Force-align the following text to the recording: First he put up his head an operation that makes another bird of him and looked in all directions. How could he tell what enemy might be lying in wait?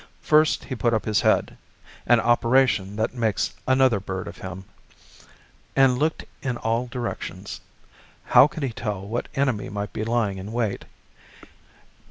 First 0.23 0.63
he 0.63 0.73
put 0.73 0.95
up 0.95 1.05
his 1.05 1.21
head 1.21 1.57
an 2.07 2.19
operation 2.19 2.95
that 2.95 3.13
makes 3.13 3.53
another 3.67 3.99
bird 3.99 4.27
of 4.27 4.39
him 4.39 4.65
and 5.75 5.99
looked 5.99 6.25
in 6.41 6.57
all 6.57 6.87
directions. 6.87 7.61
How 8.25 8.47
could 8.47 8.63
he 8.63 8.71
tell 8.73 9.01
what 9.07 9.27
enemy 9.35 9.69
might 9.69 9.93
be 9.93 10.03
lying 10.03 10.39
in 10.39 10.51
wait? 10.51 10.85